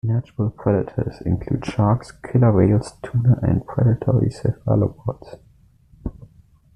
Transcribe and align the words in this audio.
Natural 0.03 0.49
predators 0.49 1.21
include 1.27 1.63
sharks, 1.63 2.11
killer 2.11 2.51
whales, 2.51 2.93
tuna 3.03 3.37
and 3.43 3.63
predatory 3.67 4.31
cephalopods. 4.31 5.35